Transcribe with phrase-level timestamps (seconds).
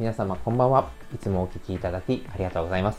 [0.00, 0.90] 皆様こんばんは。
[1.14, 2.98] いつもお聞きいただきありがとうございます。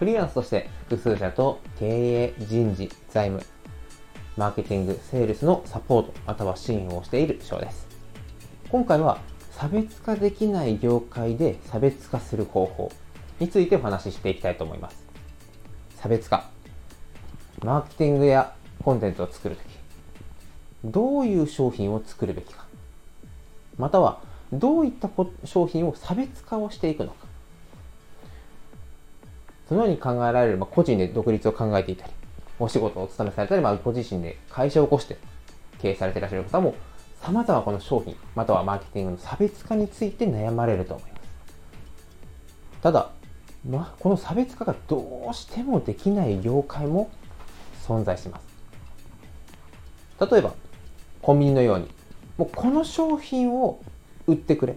[0.00, 3.46] フリーランスとして複数社と経営、人事、財務、
[4.36, 7.86] マーケティング、セールスのサポート、または支援をしている翔です。
[8.68, 9.18] 今回は
[9.52, 12.90] 差別化できない業界で差別化する方法
[13.38, 15.04] についてお話ししていきたいと思います。
[16.00, 16.50] 差別化。
[17.62, 19.66] マーケティングやコンテンツを作るとき、
[20.84, 22.64] どういう商品を作るべきか。
[23.78, 25.08] または、どういった
[25.44, 27.26] 商品を差別化をしていくのか。
[29.68, 32.12] そのように考えられる、まあ、個人で独立を考えていたり、
[32.58, 35.16] お仕事をお勤めされたり、まあ、ご自身で会社を起こして
[35.80, 36.74] 経営されていらっしゃる方も、
[37.22, 41.24] 様々この商品、またはマーケティングの差別化について悩まれると思います。
[42.82, 43.10] ただ、
[43.66, 47.10] まあ、この差別化がどうしてもできない業界も
[47.86, 50.30] 存在します。
[50.30, 50.52] 例えば、
[51.22, 51.88] コンビニのように、
[52.36, 53.80] もうこの商品を
[54.26, 54.76] 売ってくれ。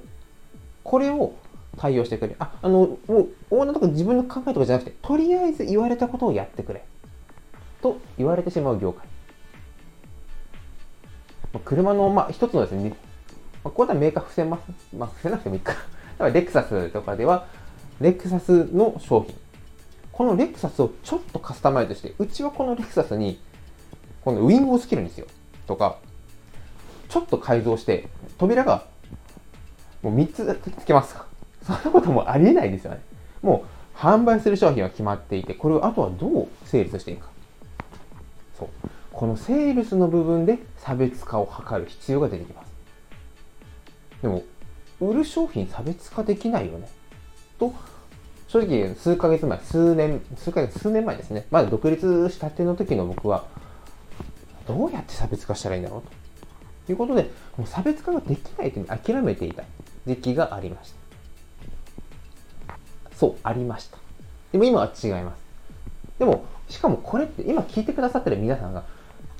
[0.83, 1.33] これを
[1.77, 2.35] 対応してくれ。
[2.39, 6.83] あ、あの、もう、オーナーとか自分の考えとかじゃなくて、とりあえず言われたことをやってくれ。
[7.81, 9.07] と言われてしまう業界。
[11.63, 12.89] 車の、まあ、一つのですね、
[13.63, 14.95] まあ、これはメーカー伏せます。
[14.95, 15.73] まあ、伏せなくてもいいか。
[15.73, 15.83] だか
[16.19, 17.47] らレクサスとかでは、
[18.01, 19.35] レクサスの商品。
[20.11, 23.39] このレクサスをちょっとカスタマイズして、うちはこのレクサスに、
[24.23, 25.27] このウィングをつけるんですよ。
[25.67, 25.97] とか、
[27.09, 28.85] ちょっと改造して、扉が
[30.01, 31.25] もう3つつけますか
[31.63, 33.01] そんなこともありえないですよね。
[33.41, 37.29] もう販売する商品は決まっていて、これをあとはどうセールスしていくか。
[38.57, 38.69] そう。
[39.11, 42.71] このセールスの部分で差別化を図る必要が出てきます。
[44.21, 44.43] でも、
[45.01, 46.87] 売る商品差別化できないよね。
[47.59, 47.73] と、
[48.47, 51.45] 正直数ヶ月前、数年、数ヶ月、数年前ですね。
[51.51, 53.45] まだ独立したての時の僕は、
[54.67, 56.01] どうやって差別化したらいいんだろう
[56.87, 56.91] と。
[56.91, 59.63] いうことで、もう差別化ができないという諦めていた
[60.07, 60.93] 時期がありまし
[62.67, 62.77] た。
[63.15, 63.97] そう、ありました。
[64.51, 65.43] でも今は違います。
[66.17, 68.83] でも、しかもこれって今聞いてくださってる皆さんが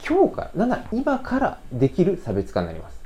[0.08, 2.98] 今日から、なんな今からできる差別化になります。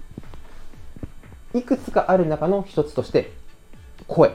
[1.53, 3.31] いくつかある中の一つとして、
[4.07, 4.33] 声。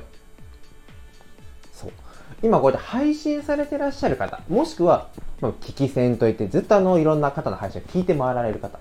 [1.72, 1.92] そう。
[2.42, 5.08] 今こうやって配信されてらっしゃる方、もしくは、
[5.40, 8.78] まあ、聞き戦といってずっとあのいろんな方の配信を聞いて回られる方、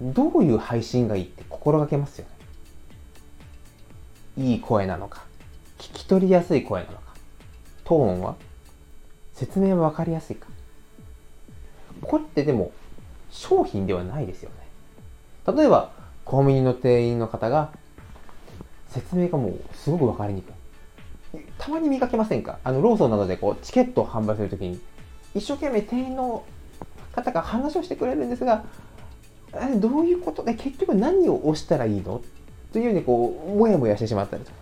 [0.00, 2.37] どういう配信がいいって心がけますよね。
[4.38, 5.24] いい声なのか、
[5.78, 7.02] 聞き取りやすい声なのか、
[7.84, 8.36] トーンは
[9.34, 10.46] 説明は分かりやすいか。
[12.00, 12.70] これってでも
[13.30, 14.56] 商品ではないですよね。
[15.54, 15.90] 例えば、
[16.24, 17.70] コンビニの店員の方が
[18.90, 20.52] 説明がもうすごく分かりにくい。
[21.58, 22.60] たまに見かけませんか？
[22.62, 24.80] あの、ローソンなどでこう、チケットを販売するときに、
[25.34, 26.44] 一生懸命店員の
[27.12, 28.64] 方が話をしてくれるんですが、
[29.76, 32.22] どういうことで結局何を押したらいいの？
[32.72, 34.56] というようにこう、もやもやしてしまったりとか。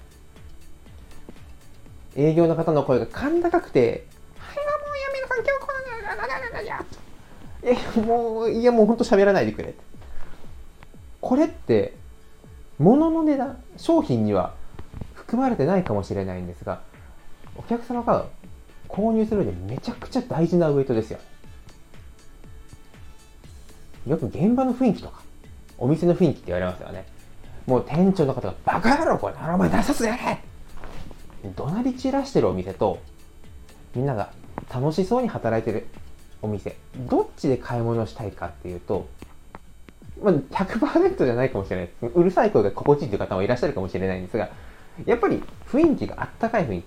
[2.17, 3.12] 営業の方の声が甲
[3.43, 4.06] 高くて、
[4.39, 9.75] はい、もうやめなさい、今日この、いや、もう、いや、もう本当喋らないでくれ。
[11.21, 11.95] これって、
[12.78, 14.55] 物の値段、商品には
[15.15, 16.83] 含まれてないかもしれないんですが、
[17.56, 18.27] お客様が
[18.89, 21.19] 購入する上でめちゃくちゃ大事なウエイトですよ。
[24.06, 25.21] よく現場の雰囲気とか、
[25.77, 27.16] お店の雰囲気って言われますよね。
[27.66, 30.38] もう店長の方が、バカ野郎これ、お前出させやれ
[31.56, 32.99] 怒鳴り散らしてるお店と、
[33.94, 34.31] みんなが
[34.72, 35.87] 楽しそうに働いてる
[36.43, 36.77] お店、
[37.09, 39.09] どっちで買い物したいかっていうと、
[40.22, 42.12] まあ、100%じゃないかもしれないです。
[42.15, 44.48] うるさい声が心地いいという方もいらっしゃるかもしれないんですが、
[45.04, 46.87] やっぱり雰囲気があったかい雰囲気。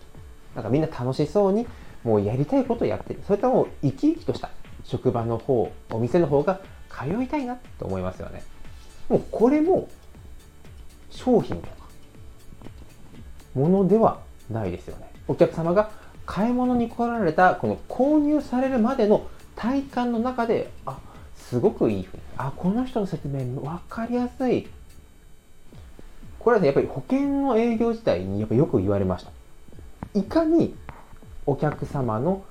[0.55, 1.67] なんかみんな楽しそうに、
[2.03, 3.21] もうやりたいことをやってる。
[3.27, 4.49] それとも生き生きとした
[4.83, 8.43] 職場の方、お店の方が通いたいなと思いますよね。
[9.09, 9.89] もうこれも
[11.19, 11.73] 商品とか
[13.53, 15.11] ものではないですよね。
[15.27, 15.89] お客様が
[16.25, 20.97] 買い物に来られたこの購入されるまでの体感の中で、あ、
[21.35, 22.23] すごくいいふうに。
[22.37, 24.67] あ、この人の説明分かりやすい。
[26.39, 29.31] これはね、やっぱり保険の営業自体にやっぱよく言われました。
[30.13, 30.73] いかに
[31.45, 32.43] お客様の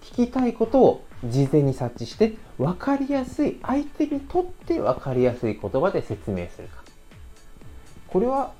[0.00, 6.77] 聞きたいことを事前に察知して分かりやすい相手にとって分かりやすい言葉で説明するか
[8.08, 8.52] これは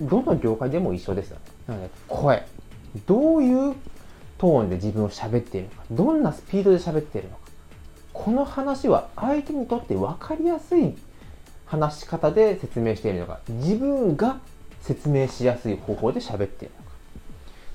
[0.00, 1.34] どの業界でも一緒です。
[1.66, 2.46] なので声。
[3.06, 3.74] どういう
[4.38, 5.82] トーンで自分を喋っているのか。
[5.90, 7.42] どんなスピードで喋っているのか。
[8.12, 10.96] この話は相手にとって分かりやすい
[11.66, 13.40] 話し方で説明しているのか。
[13.48, 14.38] 自分が
[14.80, 16.90] 説明しやすい方法で喋っているのか。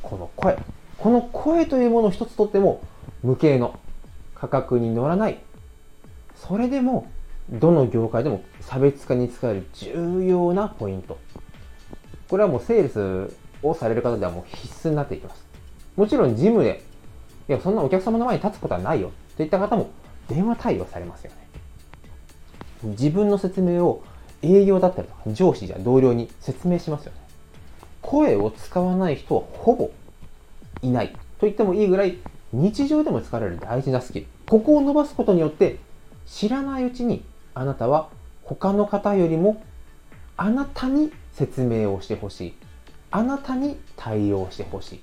[0.02, 0.58] この声。
[0.98, 2.82] この声というものを一つとっても
[3.24, 3.80] 無形の
[4.36, 5.40] 価格に乗らない。
[6.36, 7.08] それでも、
[7.50, 11.20] どの業界でも差別化に使える重要なポイント。
[12.30, 12.90] これはもうセール
[13.30, 15.46] スをされる方ではもう必須になっていきます。
[15.96, 16.84] もちろんジムで、
[17.48, 19.92] いや、そんなお客様の前に立つことはないよといった方も
[20.28, 21.38] 電話対応されますよね。
[22.84, 24.04] 自分の説明を
[24.42, 27.18] 営業だったりとか上司や同僚に説明しますよね。
[28.02, 29.92] 声を使わない人はほぼ
[30.82, 32.18] いないと言ってもいいぐらい
[32.52, 34.28] 日常でも使われる大事なスキル。
[34.48, 35.78] ここを伸ばすことによって
[36.26, 37.24] 知らないうちに
[37.56, 38.10] あなたは
[38.44, 39.64] 他の方よりも
[40.38, 42.54] あなたに説明をしてほしい。
[43.12, 45.02] あなたに対応してほしい。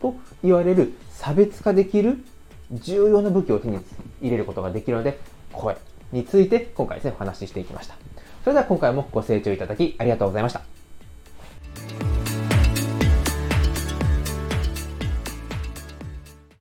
[0.00, 2.24] と言われる差別化できる
[2.72, 3.78] 重要な武器を手に
[4.20, 5.18] 入れることができるので、
[5.52, 5.76] 声
[6.12, 7.94] について今回ですね、お話ししていきました。
[8.42, 10.71] それでは今回もご清聴いただきありがとうございました。